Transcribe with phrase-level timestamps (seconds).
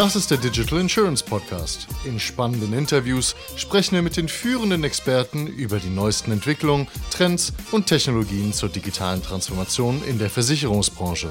[0.00, 1.86] Das ist der Digital Insurance Podcast.
[2.06, 7.86] In spannenden Interviews sprechen wir mit den führenden Experten über die neuesten Entwicklungen, Trends und
[7.86, 11.28] Technologien zur digitalen Transformation in der Versicherungsbranche.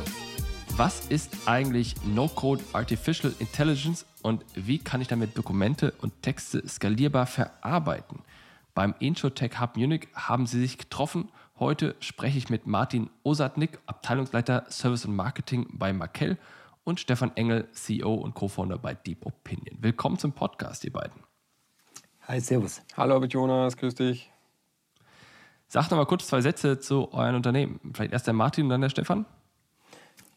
[0.77, 7.25] Was ist eigentlich No-Code Artificial Intelligence und wie kann ich damit Dokumente und Texte skalierbar
[7.25, 8.19] verarbeiten?
[8.75, 11.29] Beim InsurTech Hub Munich haben sie sich getroffen.
[11.57, 16.37] Heute spreche ich mit Martin Osatnik, Abteilungsleiter Service und Marketing bei Markel
[16.89, 19.77] und Stefan Engel, CEO und Co-Founder bei Deep Opinion.
[19.79, 21.21] Willkommen zum Podcast, ihr beiden.
[22.23, 22.81] Hi, Servus.
[22.97, 24.31] Hallo, Jonas, grüß dich.
[25.67, 27.79] Sag noch mal kurz zwei Sätze zu euren Unternehmen.
[27.93, 29.25] Vielleicht erst der Martin und dann der Stefan.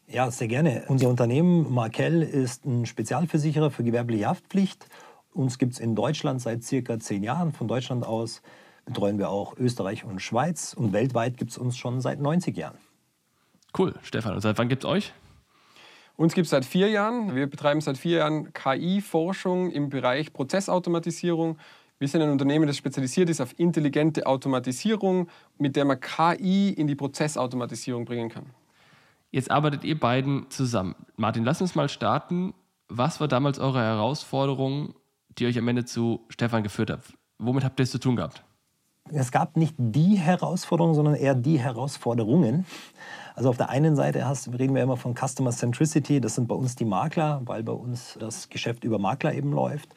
[0.07, 0.85] Ja, sehr gerne.
[0.89, 4.85] Unser Unternehmen Markel ist ein Spezialversicherer für gewerbliche Haftpflicht.
[5.31, 7.51] Uns gibt es in Deutschland seit circa zehn Jahren.
[7.51, 8.43] Von Deutschland aus
[8.85, 10.75] betreuen wir auch Österreich und Schweiz.
[10.75, 12.77] Und weltweit gibt es uns schon seit 90 Jahren.
[13.75, 14.35] Cool, Stefan.
[14.35, 15.13] Und seit wann gibt es euch?
[16.15, 17.35] Uns gibt es seit vier Jahren.
[17.35, 21.57] Wir betreiben seit vier Jahren KI-Forschung im Bereich Prozessautomatisierung.
[21.97, 26.87] Wir sind ein Unternehmen, das spezialisiert ist auf intelligente Automatisierung, mit der man KI in
[26.87, 28.45] die Prozessautomatisierung bringen kann.
[29.31, 30.95] Jetzt arbeitet ihr beiden zusammen.
[31.15, 32.53] Martin, lass uns mal starten.
[32.87, 34.93] Was war damals eure Herausforderung,
[35.39, 37.01] die euch am Ende zu Stefan geführt hat?
[37.39, 38.43] Womit habt ihr es zu tun gehabt?
[39.11, 42.65] Es gab nicht die Herausforderung, sondern eher die Herausforderungen.
[43.35, 46.55] Also auf der einen Seite hast, reden wir immer von Customer Centricity, das sind bei
[46.55, 49.89] uns die Makler, weil bei uns das Geschäft über Makler eben läuft.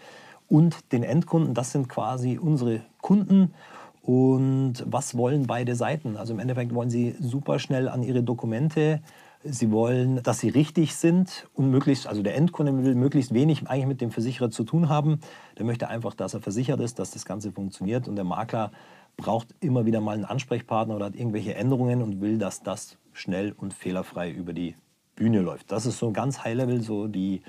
[0.49, 3.55] Und den Endkunden, das sind quasi unsere Kunden.
[4.03, 6.17] Und was wollen beide Seiten?
[6.17, 9.01] Also im Endeffekt wollen sie super schnell an ihre Dokumente.
[9.49, 13.87] Sie wollen, dass sie richtig sind und möglichst, also der Endkunde will möglichst wenig eigentlich
[13.87, 15.21] mit dem Versicherer zu tun haben.
[15.59, 18.09] Der möchte einfach, dass er versichert ist, dass das Ganze funktioniert.
[18.09, 18.73] Und der Makler
[19.17, 23.53] braucht immer wieder mal einen Ansprechpartner oder hat irgendwelche Änderungen und will, dass das schnell
[23.53, 24.77] und fehlerfrei über die
[25.15, 25.73] Bühne läuft.
[25.73, 27.43] Das ist so ganz High-Level, so die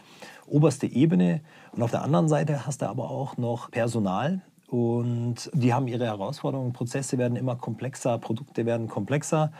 [0.46, 1.42] oberste Ebene.
[1.74, 4.42] Und auf der anderen Seite hast du aber auch noch Personal.
[4.68, 6.74] Und die haben ihre Herausforderungen.
[6.74, 9.52] Prozesse werden immer komplexer, Produkte werden komplexer.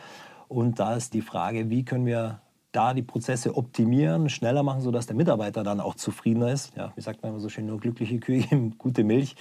[0.48, 2.40] Und da ist die Frage, wie können wir
[2.72, 6.76] da die Prozesse optimieren, schneller machen, sodass der Mitarbeiter dann auch zufriedener ist.
[6.76, 9.36] Ja, wie sagt man immer so schön, nur glückliche Kühe geben gute Milch.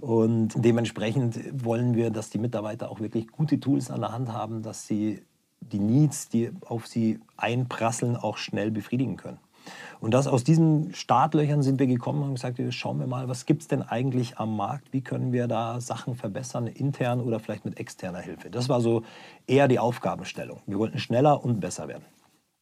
[0.00, 4.62] Und dementsprechend wollen wir, dass die Mitarbeiter auch wirklich gute Tools an der Hand haben,
[4.62, 5.22] dass sie
[5.60, 9.38] die Needs, die auf sie einprasseln, auch schnell befriedigen können.
[10.00, 13.62] Und das aus diesen Startlöchern sind wir gekommen und gesagt, schauen wir mal, was gibt
[13.62, 14.92] es denn eigentlich am Markt?
[14.92, 18.50] Wie können wir da Sachen verbessern, intern oder vielleicht mit externer Hilfe?
[18.50, 19.02] Das war so
[19.46, 20.60] eher die Aufgabenstellung.
[20.66, 22.04] Wir wollten schneller und besser werden.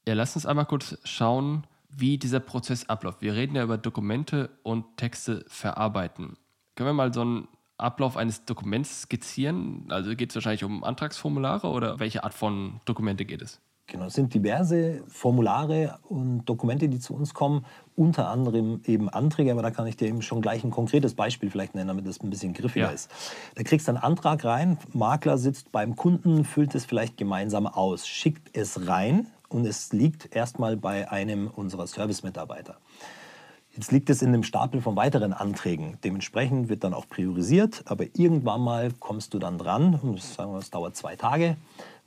[0.07, 3.23] Ja, lass uns einmal kurz schauen, wie dieser Prozess abläuft.
[3.23, 6.37] Wir reden ja über Dokumente und Texte verarbeiten.
[6.75, 9.87] Können wir mal so einen Ablauf eines Dokuments skizzieren?
[9.89, 13.61] Also geht es wahrscheinlich um Antragsformulare oder welche Art von Dokumente geht es?
[13.89, 17.65] Genau, es sind diverse Formulare und Dokumente, die zu uns kommen,
[17.95, 21.51] unter anderem eben Anträge, aber da kann ich dir eben schon gleich ein konkretes Beispiel
[21.51, 22.93] vielleicht nennen, damit das ein bisschen griffiger ja.
[22.93, 23.09] ist.
[23.55, 28.09] Da kriegst du einen Antrag rein, Makler sitzt beim Kunden, füllt es vielleicht gemeinsam aus,
[28.09, 32.79] schickt es rein und es liegt erstmal bei einem unserer Service-Mitarbeiter.
[33.77, 35.99] Jetzt liegt es in einem Stapel von weiteren Anträgen.
[36.03, 40.57] Dementsprechend wird dann auch priorisiert, aber irgendwann mal kommst du dann dran das, sagen wir,
[40.61, 41.59] das dauert zwei Tage,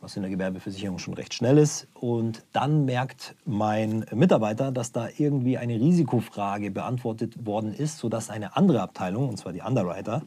[0.02, 1.88] was in der Gewerbeversicherung schon recht schnell ist.
[1.94, 8.58] Und dann merkt mein Mitarbeiter, dass da irgendwie eine Risikofrage beantwortet worden ist, sodass eine
[8.58, 10.24] andere Abteilung, und zwar die Underwriter,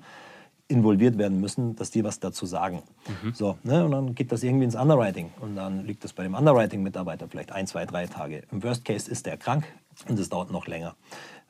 [0.73, 2.83] involviert werden müssen, dass die was dazu sagen.
[3.23, 3.35] Mhm.
[3.35, 3.85] So, ne?
[3.85, 7.53] Und dann geht das irgendwie ins Underwriting und dann liegt das bei dem Underwriting-Mitarbeiter vielleicht
[7.53, 8.43] ein, zwei, drei Tage.
[8.51, 9.65] Im Worst Case ist der krank
[10.09, 10.97] und es dauert noch länger.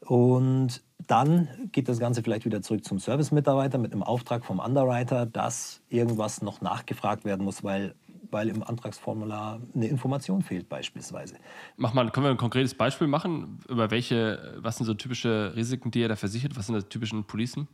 [0.01, 5.27] Und dann geht das Ganze vielleicht wieder zurück zum Service-Mitarbeiter mit einem Auftrag vom Underwriter,
[5.27, 7.95] dass irgendwas noch nachgefragt werden muss, weil,
[8.31, 11.37] weil im Antragsformular eine Information fehlt beispielsweise.
[11.77, 13.61] Mach mal, können wir ein konkretes Beispiel machen?
[13.69, 16.57] Über welche, was sind so typische Risiken, die ihr da versichert?
[16.57, 17.69] Was sind die typischen Policen?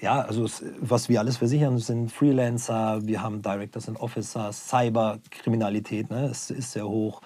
[0.00, 0.46] Ja, also
[0.80, 6.72] was wir alles versichern, sind Freelancer, wir haben Directors and Officers, Cyberkriminalität, ne, ist, ist
[6.72, 7.20] sehr hoch.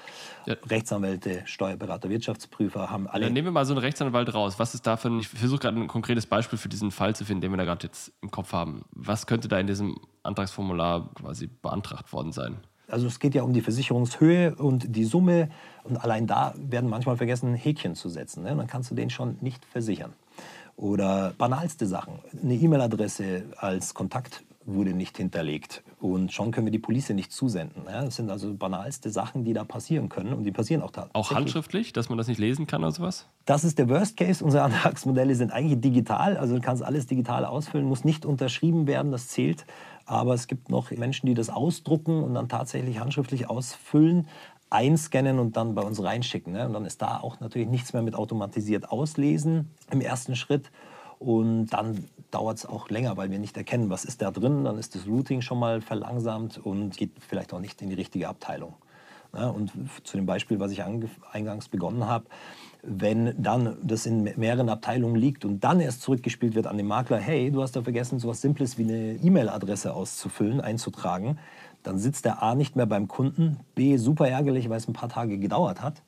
[0.47, 0.57] Ja.
[0.69, 3.27] Rechtsanwälte, Steuerberater, Wirtschaftsprüfer haben alle.
[3.27, 4.59] Dann nehmen wir mal so einen Rechtsanwalt raus.
[4.59, 7.25] Was ist da für ein, ich versuche gerade ein konkretes Beispiel für diesen Fall zu
[7.25, 8.85] finden, den wir da gerade jetzt im Kopf haben.
[8.91, 12.57] Was könnte da in diesem Antragsformular quasi beantragt worden sein?
[12.89, 15.49] Also es geht ja um die Versicherungshöhe und die Summe
[15.85, 18.43] und allein da werden manchmal vergessen, Häkchen zu setzen.
[18.43, 18.55] Ne?
[18.55, 20.13] dann kannst du den schon nicht versichern.
[20.77, 22.19] Oder banalste Sachen.
[22.43, 25.83] Eine E-Mail-Adresse als Kontakt wurde nicht hinterlegt.
[26.01, 27.85] Und schon können wir die Police nicht zusenden.
[27.87, 30.33] Das sind also banalste Sachen, die da passieren können.
[30.33, 31.15] Und die passieren auch tatsächlich.
[31.15, 33.27] Auch handschriftlich, dass man das nicht lesen kann oder sowas?
[33.45, 34.45] Das ist der Worst Case.
[34.45, 36.37] Unsere Antragsmodelle sind eigentlich digital.
[36.37, 39.67] Also du kannst alles digital ausfüllen, muss nicht unterschrieben werden, das zählt.
[40.07, 44.29] Aber es gibt noch Menschen, die das ausdrucken und dann tatsächlich handschriftlich ausfüllen.
[44.75, 46.53] Einscannen und dann bei uns reinschicken.
[46.53, 46.67] Ne?
[46.67, 50.71] Und dann ist da auch natürlich nichts mehr mit automatisiert auslesen im ersten Schritt.
[51.21, 54.65] Und dann dauert es auch länger, weil wir nicht erkennen, was ist da drin.
[54.65, 58.29] Dann ist das Routing schon mal verlangsamt und geht vielleicht auch nicht in die richtige
[58.29, 58.75] Abteilung.
[59.33, 59.73] Ja, und
[60.05, 62.27] zu dem Beispiel, was ich eingangs begonnen habe,
[62.83, 67.19] wenn dann das in mehreren Abteilungen liegt und dann erst zurückgespielt wird an den Makler,
[67.19, 71.39] hey, du hast da vergessen, so etwas Simples wie eine E-Mail-Adresse auszufüllen, einzutragen,
[71.85, 75.09] dann sitzt der A nicht mehr beim Kunden, B super ärgerlich, weil es ein paar
[75.09, 76.03] Tage gedauert hat.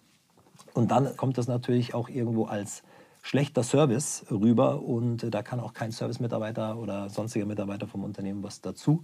[0.75, 2.83] Und dann kommt das natürlich auch irgendwo als
[3.23, 8.61] schlechter Service rüber und da kann auch kein Service-Mitarbeiter oder sonstiger Mitarbeiter vom Unternehmen was
[8.61, 9.03] dazu.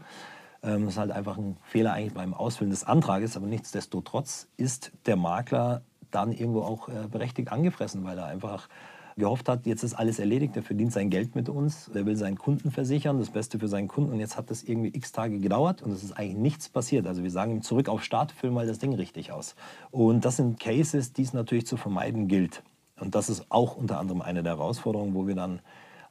[0.62, 4.92] Ähm, das ist halt einfach ein Fehler eigentlich beim Ausfüllen des Antrages, aber nichtsdestotrotz ist
[5.06, 8.68] der Makler dann irgendwo auch äh, berechtigt angefressen, weil er einfach
[9.16, 12.38] gehofft hat, jetzt ist alles erledigt, er verdient sein Geld mit uns, er will seinen
[12.38, 15.82] Kunden versichern, das Beste für seinen Kunden und jetzt hat das irgendwie x Tage gedauert
[15.82, 17.06] und es ist eigentlich nichts passiert.
[17.06, 19.54] Also wir sagen ihm zurück auf Start, füll mal das Ding richtig aus.
[19.90, 22.62] Und das sind Cases, die es natürlich zu vermeiden gilt.
[22.98, 25.60] Und das ist auch unter anderem eine der Herausforderungen, wo wir dann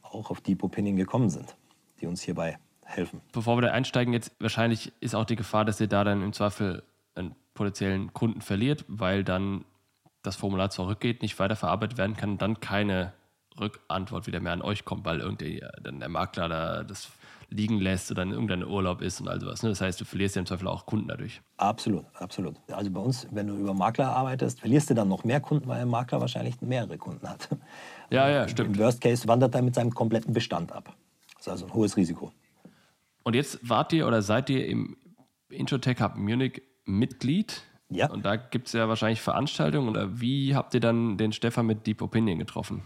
[0.01, 1.55] auch auf Deep Opinion gekommen sind,
[2.01, 3.21] die uns hierbei helfen.
[3.31, 6.33] Bevor wir da einsteigen, jetzt wahrscheinlich ist auch die Gefahr, dass ihr da dann im
[6.33, 6.83] Zweifel
[7.15, 9.65] einen potenziellen Kunden verliert, weil dann
[10.21, 13.13] das Formular zurückgeht, nicht weiterverarbeitet werden kann dann keine
[13.59, 17.11] Rückantwort wieder mehr an euch kommt, weil irgendwie dann der Makler da das
[17.49, 19.61] liegen lässt oder in irgendeinem Urlaub ist und all sowas.
[19.61, 19.69] Ne?
[19.69, 21.41] Das heißt, du verlierst ja im Zweifel auch Kunden dadurch.
[21.57, 22.55] Absolut, absolut.
[22.71, 25.81] Also bei uns, wenn du über Makler arbeitest, verlierst du dann noch mehr Kunden, weil
[25.81, 27.49] ein Makler wahrscheinlich mehrere Kunden hat.
[28.09, 28.75] Ja, ja, stimmt.
[28.75, 30.93] Im Worst Case wandert er mit seinem kompletten Bestand ab.
[31.35, 32.31] Das ist also ein hohes Risiko.
[33.23, 34.97] Und jetzt wart ihr oder seid ihr im
[35.49, 37.63] Introtech Hub Munich Mitglied?
[37.91, 38.09] Ja.
[38.09, 39.89] Und da gibt es ja wahrscheinlich Veranstaltungen.
[39.89, 42.83] Oder wie habt ihr dann den Stefan mit Deep Opinion getroffen?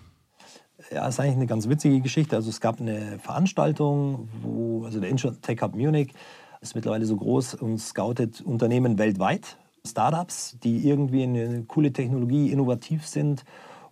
[0.91, 2.35] Ja, das ist eigentlich eine ganz witzige Geschichte.
[2.35, 6.13] Also es gab eine Veranstaltung, wo, also der Tech Hub Munich
[6.61, 13.05] ist mittlerweile so groß und scoutet Unternehmen weltweit, Startups, die irgendwie eine coole Technologie, innovativ
[13.05, 13.45] sind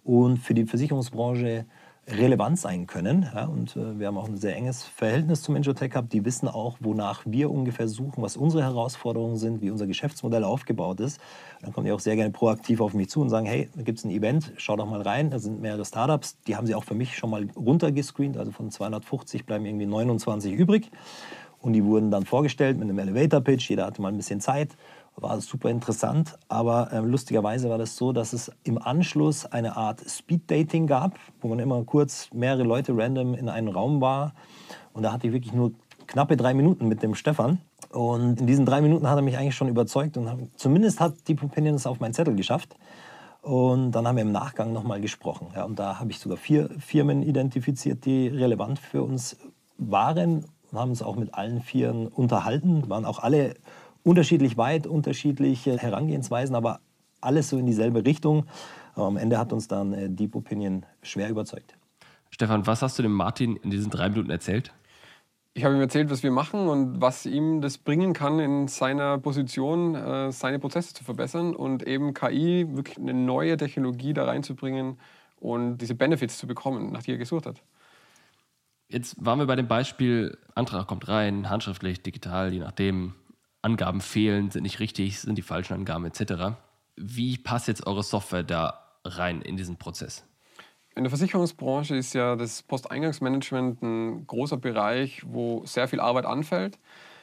[0.04, 1.65] und für die Versicherungsbranche
[2.08, 3.30] relevant sein können.
[3.34, 6.12] Ja, und äh, wir haben auch ein sehr enges Verhältnis zum Injotech gehabt.
[6.12, 11.00] Die wissen auch, wonach wir ungefähr suchen, was unsere Herausforderungen sind, wie unser Geschäftsmodell aufgebaut
[11.00, 11.22] ist.
[11.62, 14.00] Dann kommen die auch sehr gerne proaktiv auf mich zu und sagen, hey, da gibt
[14.00, 15.30] es ein Event, schau doch mal rein.
[15.30, 16.38] Da sind mehrere Startups.
[16.48, 18.38] Die haben sie auch für mich schon mal runtergescreent.
[18.38, 20.92] Also von 250 bleiben irgendwie 29 übrig.
[21.62, 23.70] Und die wurden dann vorgestellt mit einem Elevator-Pitch.
[23.70, 24.76] Jeder hatte mal ein bisschen Zeit
[25.15, 26.38] war super interessant.
[26.48, 31.48] Aber äh, lustigerweise war das so, dass es im Anschluss eine Art Speed-Dating gab, wo
[31.48, 34.33] man immer kurz mehrere Leute random in einem Raum war.
[34.94, 35.71] Und da hatte ich wirklich nur
[36.07, 37.60] knappe drei Minuten mit dem Stefan.
[37.89, 41.27] Und in diesen drei Minuten hat er mich eigentlich schon überzeugt und hat, zumindest hat
[41.27, 42.75] Deep Opinion es auf meinen Zettel geschafft.
[43.42, 45.48] Und dann haben wir im Nachgang nochmal gesprochen.
[45.54, 49.38] Ja, und da habe ich sogar vier Firmen identifiziert, die relevant für uns
[49.77, 53.56] waren und haben uns auch mit allen Vieren unterhalten, waren auch alle
[54.04, 56.80] unterschiedlich weit, unterschiedliche Herangehensweisen, aber
[57.22, 58.46] alles so in dieselbe Richtung.
[58.96, 61.76] Aber am Ende hat uns dann äh, Deep Opinion schwer überzeugt.
[62.30, 64.74] Stefan, was hast du dem Martin in diesen drei Minuten erzählt?
[65.56, 69.20] Ich habe ihm erzählt, was wir machen und was ihm das bringen kann, in seiner
[69.20, 74.98] Position äh, seine Prozesse zu verbessern und eben KI, wirklich eine neue Technologie da reinzubringen
[75.40, 77.62] und diese Benefits zu bekommen, nach die er gesucht hat.
[78.90, 83.14] Jetzt waren wir bei dem Beispiel, Antrag kommt rein, handschriftlich, digital, je nachdem.
[83.63, 86.56] Angaben fehlen, sind nicht richtig, sind die falschen Angaben etc.
[86.95, 90.25] Wie passt jetzt eure Software da rein in diesen Prozess?
[90.96, 96.77] In der Versicherungsbranche ist ja das Posteingangsmanagement ein großer Bereich, wo sehr viel Arbeit anfällt,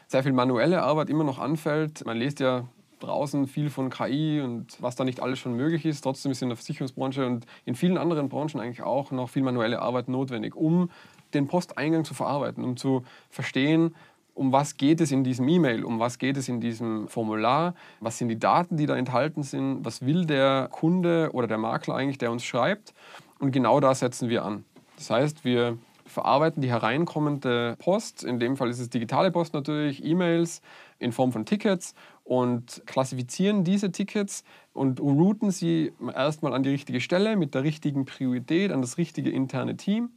[0.08, 2.04] sehr viel manuelle Arbeit immer noch anfällt.
[2.04, 2.66] Man liest ja
[2.98, 6.00] draußen viel von KI und was da nicht alles schon möglich ist.
[6.00, 9.80] Trotzdem ist in der Versicherungsbranche und in vielen anderen Branchen eigentlich auch noch viel manuelle
[9.80, 10.90] Arbeit notwendig, um
[11.32, 13.94] den Posteingang zu verarbeiten, um zu verstehen,
[14.40, 18.16] um was geht es in diesem E-Mail, um was geht es in diesem Formular, was
[18.16, 22.16] sind die Daten, die da enthalten sind, was will der Kunde oder der Makler eigentlich,
[22.16, 22.94] der uns schreibt.
[23.38, 24.64] Und genau da setzen wir an.
[24.96, 30.02] Das heißt, wir verarbeiten die hereinkommende Post, in dem Fall ist es digitale Post natürlich,
[30.02, 30.62] E-Mails
[30.98, 31.94] in Form von Tickets
[32.24, 34.42] und klassifizieren diese Tickets
[34.72, 39.28] und routen sie erstmal an die richtige Stelle mit der richtigen Priorität, an das richtige
[39.28, 40.08] interne Team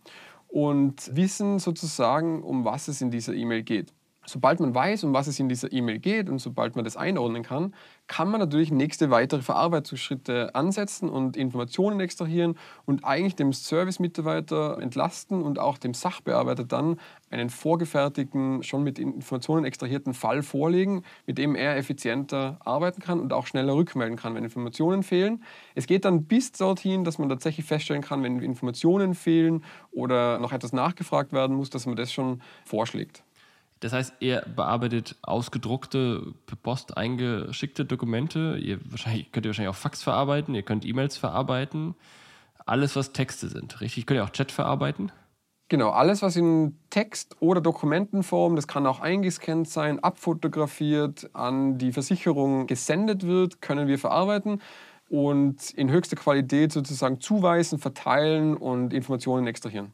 [0.47, 3.91] und wissen sozusagen, um was es in dieser E-Mail geht.
[4.25, 7.43] Sobald man weiß, um was es in dieser E-Mail geht und sobald man das einordnen
[7.43, 7.73] kann,
[8.07, 15.41] kann man natürlich nächste weitere Verarbeitungsschritte ansetzen und Informationen extrahieren und eigentlich dem Service-Mitarbeiter entlasten
[15.41, 16.99] und auch dem Sachbearbeiter dann
[17.31, 23.33] einen vorgefertigten, schon mit Informationen extrahierten Fall vorlegen, mit dem er effizienter arbeiten kann und
[23.33, 25.43] auch schneller rückmelden kann, wenn Informationen fehlen.
[25.75, 30.53] Es geht dann bis dorthin, dass man tatsächlich feststellen kann, wenn Informationen fehlen oder noch
[30.53, 33.23] etwas nachgefragt werden muss, dass man das schon vorschlägt.
[33.83, 38.57] Das heißt, ihr bearbeitet ausgedruckte, per Post eingeschickte Dokumente.
[38.57, 41.93] Ihr könnt ihr wahrscheinlich auch Fax verarbeiten, ihr könnt E-Mails verarbeiten.
[42.65, 44.05] Alles, was Texte sind, richtig?
[44.05, 45.11] Könnt ihr auch Chat verarbeiten?
[45.67, 51.91] Genau, alles, was in Text- oder Dokumentenform, das kann auch eingescannt sein, abfotografiert, an die
[51.91, 54.61] Versicherung gesendet wird, können wir verarbeiten
[55.09, 59.91] und in höchster Qualität sozusagen zuweisen, verteilen und Informationen extrahieren.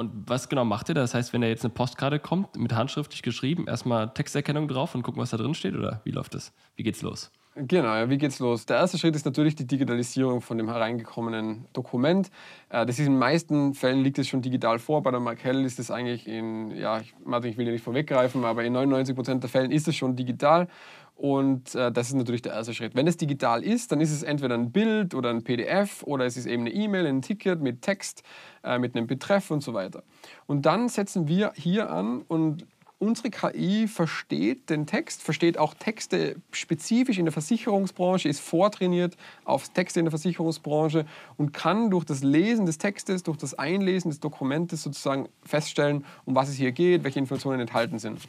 [0.00, 1.02] Und was genau macht ihr da?
[1.02, 5.02] Das heißt, wenn da jetzt eine Postkarte kommt, mit handschriftlich geschrieben, erstmal Texterkennung drauf und
[5.02, 5.76] gucken, was da drin steht?
[5.76, 6.54] Oder wie läuft das?
[6.74, 7.30] Wie geht's los?
[7.56, 8.64] Genau, ja, wie geht's los?
[8.64, 12.30] Der erste Schritt ist natürlich die Digitalisierung von dem hereingekommenen Dokument.
[12.68, 15.02] Äh, das ist in den meisten Fällen liegt es schon digital vor.
[15.02, 17.12] Bei der Markel ist es eigentlich in, ja, ich,
[17.44, 20.68] ich will ja nicht vorweggreifen, aber in 99 Prozent der Fällen ist es schon digital.
[21.16, 22.94] Und äh, das ist natürlich der erste Schritt.
[22.94, 26.36] Wenn es digital ist, dann ist es entweder ein Bild oder ein PDF oder es
[26.36, 28.22] ist eben eine E-Mail, ein Ticket mit Text,
[28.62, 30.04] äh, mit einem Betreff und so weiter.
[30.46, 32.64] Und dann setzen wir hier an und
[33.00, 39.70] unsere KI versteht den Text, versteht auch Texte spezifisch in der Versicherungsbranche, ist vortrainiert auf
[39.70, 44.20] Texte in der Versicherungsbranche und kann durch das Lesen des Textes, durch das Einlesen des
[44.20, 48.20] Dokumentes sozusagen feststellen, um was es hier geht, welche Informationen enthalten sind.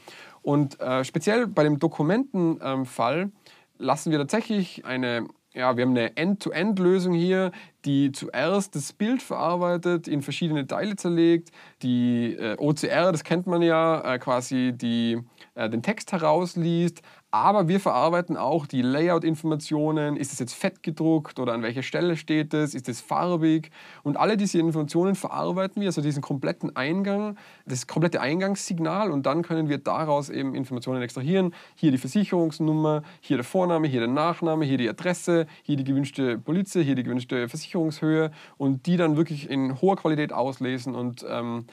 [0.41, 3.31] Und äh, speziell bei dem Dokumentenfall ähm,
[3.77, 7.51] lassen wir tatsächlich eine ja, wir haben eine End-to-End-Lösung hier,
[7.83, 13.61] die zuerst das Bild verarbeitet, in verschiedene Teile zerlegt, die äh, OCR, das kennt man
[13.61, 15.19] ja, äh, quasi die,
[15.55, 20.17] äh, den Text herausliest, aber wir verarbeiten auch die Layout-Informationen.
[20.17, 22.75] Ist es jetzt fett gedruckt oder an welcher Stelle steht es?
[22.75, 23.71] Ist es farbig?
[24.03, 29.11] Und alle diese Informationen verarbeiten wir, also diesen kompletten Eingang, das komplette Eingangssignal.
[29.11, 31.53] Und dann können wir daraus eben Informationen extrahieren.
[31.75, 36.37] Hier die Versicherungsnummer, hier der Vorname, hier der Nachname, hier die Adresse, hier die gewünschte
[36.37, 38.31] Polizei, hier die gewünschte Versicherungshöhe.
[38.57, 41.65] Und die dann wirklich in hoher Qualität auslesen und ähm,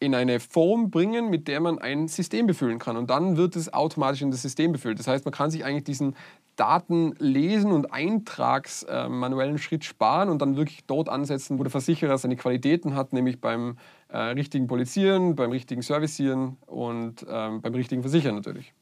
[0.00, 2.96] in eine Form bringen, mit der man ein System befüllen kann.
[2.96, 4.98] Und dann wird es automatisch in das System befüllt.
[4.98, 6.16] Das heißt, man kann sich eigentlich diesen
[6.56, 12.36] Datenlesen und Eintragsmanuellen äh, Schritt sparen und dann wirklich dort ansetzen, wo der Versicherer seine
[12.36, 13.76] Qualitäten hat, nämlich beim
[14.08, 18.72] äh, richtigen Polizieren, beim richtigen Servicieren und ähm, beim richtigen Versichern natürlich.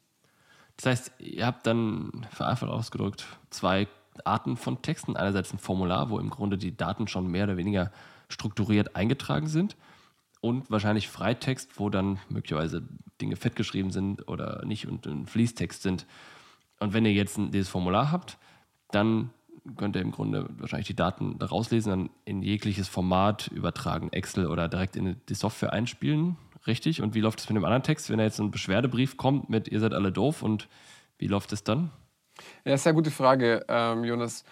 [0.77, 3.87] Das heißt, ihr habt dann vereinfacht ausgedrückt zwei
[4.25, 5.17] Arten von Texten.
[5.17, 7.91] Einerseits ein Formular, wo im Grunde die Daten schon mehr oder weniger
[8.29, 9.77] strukturiert eingetragen sind
[10.43, 12.83] und wahrscheinlich Freitext, wo dann möglicherweise
[13.21, 16.05] Dinge fettgeschrieben sind oder nicht und ein Fließtext sind.
[16.81, 18.39] Und wenn ihr jetzt dieses Formular habt,
[18.91, 19.31] dann
[19.77, 24.49] könnt ihr im Grunde wahrscheinlich die Daten da rauslesen, dann in jegliches Format übertragen, Excel
[24.49, 26.37] oder direkt in die Software einspielen.
[26.67, 27.03] Richtig?
[27.03, 29.69] Und wie läuft es mit dem anderen Text, wenn da jetzt ein Beschwerdebrief kommt mit
[29.69, 30.69] ihr seid alle doof und
[31.19, 31.93] wie läuft es dann?
[32.65, 34.45] Ja, sehr gute Frage, ähm, Jonas.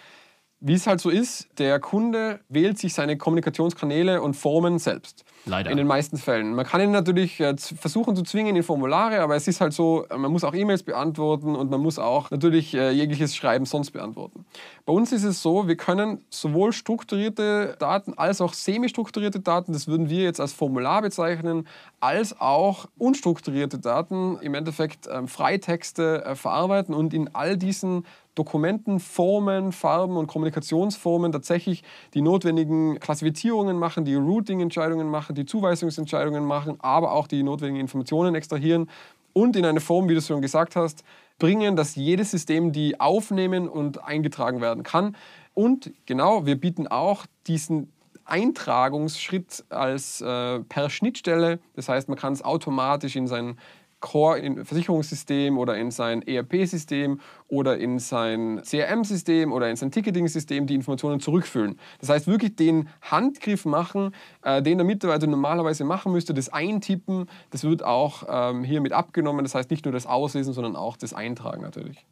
[0.62, 5.24] Wie es halt so ist, der Kunde wählt sich seine Kommunikationskanäle und Formen selbst.
[5.46, 5.70] Leider.
[5.70, 6.54] In den meisten Fällen.
[6.54, 10.04] Man kann ihn natürlich äh, versuchen zu zwingen in Formulare, aber es ist halt so,
[10.10, 13.92] äh, man muss auch E-Mails beantworten und man muss auch natürlich äh, jegliches Schreiben sonst
[13.92, 14.44] beantworten.
[14.84, 19.88] Bei uns ist es so, wir können sowohl strukturierte Daten als auch semi-strukturierte Daten, das
[19.88, 21.66] würden wir jetzt als Formular bezeichnen,
[22.00, 29.72] als auch unstrukturierte Daten, im Endeffekt ähm, Freitexte verarbeiten und in all diesen Dokumenten, Formen,
[29.72, 31.82] Farben und Kommunikationsformen tatsächlich
[32.14, 38.34] die notwendigen Klassifizierungen machen, die Routing-Entscheidungen machen, die Zuweisungsentscheidungen machen, aber auch die notwendigen Informationen
[38.34, 38.88] extrahieren
[39.32, 41.04] und in eine Form, wie du schon gesagt hast,
[41.38, 45.16] bringen, dass jedes System die aufnehmen und eingetragen werden kann.
[45.54, 47.92] Und genau, wir bieten auch diesen
[48.24, 51.58] Eintragungsschritt als äh, per Schnittstelle.
[51.74, 53.58] Das heißt, man kann es automatisch in sein
[54.00, 61.20] Core-Versicherungssystem oder in sein ERP-System oder in sein CRM-System oder in sein Ticketing-System die Informationen
[61.20, 61.78] zurückfüllen.
[62.00, 67.28] Das heißt, wirklich den Handgriff machen, äh, den der Mitarbeiter normalerweise machen müsste, das Eintippen,
[67.50, 69.44] das wird auch ähm, hier mit abgenommen.
[69.44, 72.06] Das heißt, nicht nur das Auslesen, sondern auch das Eintragen natürlich.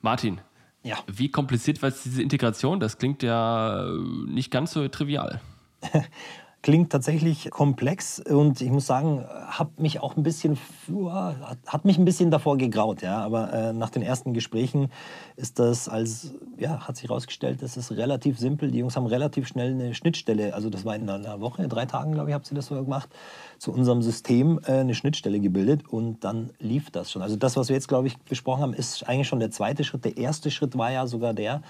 [0.00, 0.40] Martin,
[0.82, 0.96] ja.
[1.06, 2.80] wie kompliziert war jetzt diese Integration?
[2.80, 3.86] Das klingt ja
[4.26, 5.40] nicht ganz so trivial.
[6.62, 10.56] klingt tatsächlich komplex und ich muss sagen, hat mich auch ein bisschen,
[11.66, 13.18] hat mich ein bisschen davor gegraut, ja.
[13.18, 14.90] Aber äh, nach den ersten Gesprächen
[15.36, 18.70] ist das als, ja, hat sich herausgestellt, das ist relativ simpel.
[18.70, 22.12] Die Jungs haben relativ schnell eine Schnittstelle, also das war in einer Woche, drei Tagen,
[22.12, 23.08] glaube ich, habt ihr das so gemacht,
[23.62, 27.22] zu unserem System äh, eine Schnittstelle gebildet und dann lief das schon.
[27.22, 30.04] Also das, was wir jetzt, glaube ich, besprochen haben, ist eigentlich schon der zweite Schritt.
[30.04, 31.62] Der erste Schritt war ja sogar der,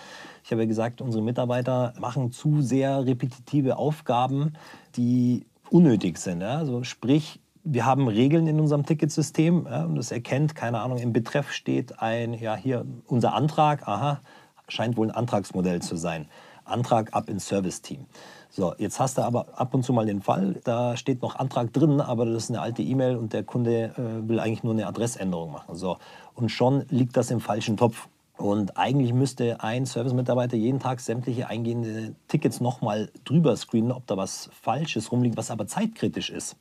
[0.43, 4.55] ich habe ja gesagt, unsere Mitarbeiter machen zu sehr repetitive Aufgaben,
[4.97, 6.43] die unnötig sind.
[6.43, 11.13] Also sprich, wir haben Regeln in unserem Ticketsystem ja, und das erkennt, keine Ahnung, im
[11.13, 14.23] Betreff steht ein, ja hier unser Antrag, aha,
[14.67, 16.27] scheint wohl ein Antragsmodell zu sein.
[16.65, 18.07] Antrag ab ins Service-Team.
[18.55, 21.73] So, jetzt hast du aber ab und zu mal den Fall, da steht noch Antrag
[21.73, 24.87] drin, aber das ist eine alte E-Mail und der Kunde äh, will eigentlich nur eine
[24.87, 25.75] Adressänderung machen.
[25.75, 25.97] So,
[26.35, 28.09] und schon liegt das im falschen Topf.
[28.37, 34.19] Und eigentlich müsste ein Service-Mitarbeiter jeden Tag sämtliche eingehende Tickets nochmal drüber screenen, ob da
[34.19, 36.57] was Falsches rumliegt, was aber zeitkritisch ist.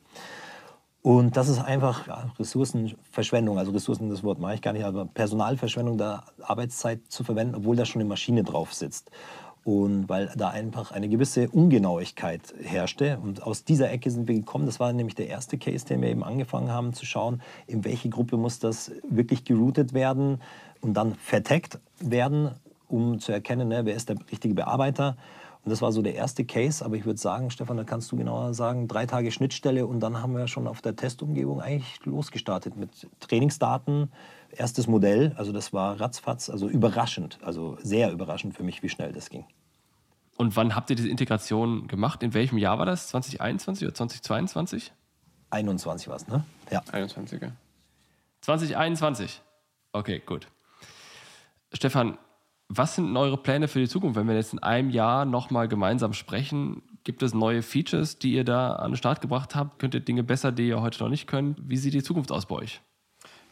[1.02, 5.06] Und das ist einfach ja, Ressourcenverschwendung, also Ressourcen, das Wort mache ich gar nicht, aber
[5.08, 9.12] Personalverschwendung, da Arbeitszeit zu verwenden, obwohl da schon eine Maschine drauf sitzt.
[9.64, 13.20] Und weil da einfach eine gewisse Ungenauigkeit herrschte.
[13.20, 14.66] Und aus dieser Ecke sind wir gekommen.
[14.66, 18.10] Das war nämlich der erste Case, den wir eben angefangen haben zu schauen, in welche
[18.10, 20.42] Gruppe muss das wirklich geroutet werden
[20.82, 22.52] und dann vertagt werden,
[22.88, 25.16] um zu erkennen, ne, wer ist der richtige Bearbeiter.
[25.64, 26.84] Und das war so der erste Case.
[26.84, 30.22] Aber ich würde sagen, Stefan, da kannst du genauer sagen, drei Tage Schnittstelle und dann
[30.22, 34.12] haben wir schon auf der Testumgebung eigentlich losgestartet mit Trainingsdaten.
[34.56, 39.14] Erstes Modell, also das war ratzfatz, also überraschend, also sehr überraschend für mich, wie schnell
[39.14, 39.46] das ging.
[40.38, 42.24] Und wann habt ihr diese Integration gemacht?
[42.24, 43.10] In welchem Jahr war das?
[43.10, 44.92] 2021 oder 2022?
[45.52, 46.44] 21 war es, ne?
[46.72, 46.82] Ja.
[46.92, 47.52] 21, ja.
[48.42, 49.42] 2021.
[49.94, 50.48] Okay, gut.
[51.74, 52.18] Stefan,
[52.70, 56.14] was sind eure Pläne für die Zukunft, wenn wir jetzt in einem Jahr nochmal gemeinsam
[56.14, 56.82] sprechen?
[57.04, 59.80] Gibt es neue Features, die ihr da an den Start gebracht habt?
[59.80, 61.58] Könnt ihr Dinge besser, die ihr heute noch nicht könnt?
[61.70, 62.82] Wie sieht die Zukunft aus bei euch?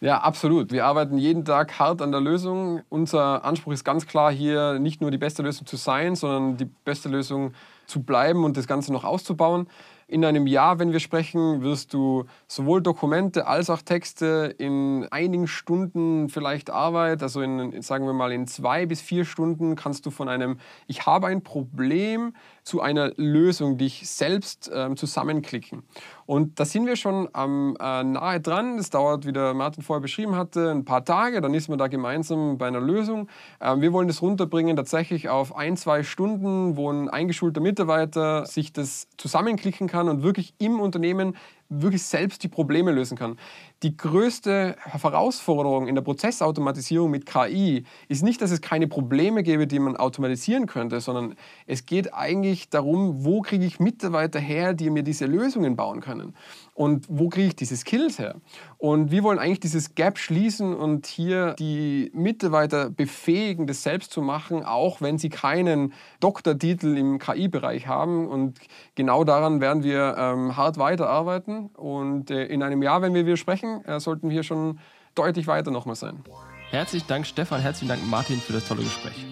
[0.02, 0.72] Ja, absolut.
[0.72, 2.82] Wir arbeiten jeden Tag hart an der Lösung.
[2.88, 6.70] Unser Anspruch ist ganz klar hier nicht nur die beste Lösung zu sein, sondern die
[6.86, 7.52] beste Lösung
[7.86, 9.68] zu bleiben und das Ganze noch auszubauen.
[10.08, 15.48] In einem Jahr, wenn wir sprechen, wirst du sowohl Dokumente als auch Texte in einigen
[15.48, 20.12] Stunden vielleicht Arbeit, also in, sagen wir mal in zwei bis vier Stunden, kannst du
[20.12, 22.34] von einem Ich habe ein Problem
[22.70, 25.82] zu einer Lösung dich selbst ähm, zusammenklicken.
[26.28, 28.78] Und da sind wir schon am, äh, nahe dran.
[28.78, 31.42] Das dauert, wie der Martin vorher beschrieben hatte, ein paar Tage.
[31.42, 33.28] Dann ist man da gemeinsam bei einer Lösung.
[33.60, 38.72] Ähm, wir wollen das runterbringen tatsächlich auf ein, zwei Stunden, wo ein eingeschulter Mitarbeiter sich
[38.72, 41.36] das zusammenklicken kann und wirklich im Unternehmen
[41.70, 43.38] wirklich selbst die Probleme lösen kann.
[43.84, 49.68] Die größte Herausforderung in der Prozessautomatisierung mit KI ist nicht, dass es keine Probleme gäbe,
[49.68, 51.36] die man automatisieren könnte, sondern
[51.68, 56.34] es geht eigentlich darum, wo kriege ich Mitarbeiter her, die mir diese Lösungen bauen können
[56.80, 58.36] und wo kriege ich diese Skills her?
[58.78, 64.22] Und wir wollen eigentlich dieses Gap schließen und hier die Mitarbeiter befähigen, das selbst zu
[64.22, 68.30] machen, auch wenn sie keinen Doktortitel im KI-Bereich haben.
[68.30, 68.60] Und
[68.96, 71.68] genau daran werden wir ähm, hart weiterarbeiten.
[71.76, 74.80] Und äh, in einem Jahr, wenn wir wieder sprechen, äh, sollten wir schon
[75.16, 76.24] deutlich weiter nochmal sein.
[76.70, 77.60] Herzlichen Dank, Stefan.
[77.60, 79.26] Herzlichen Dank, Martin, für das tolle Gespräch.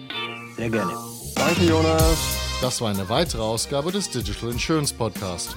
[0.54, 0.92] Sehr gerne.
[1.34, 2.58] Danke, Jonas.
[2.60, 5.56] Das war eine weitere Ausgabe des Digital Insurance Podcast.